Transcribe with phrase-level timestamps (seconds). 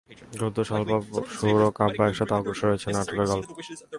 [0.39, 1.03] গদ্য সংলাপ,
[1.35, 3.47] সুর ও কাব্য নিয়ে একসাথে অগ্রসর হয়েছে নাটকের গল্প।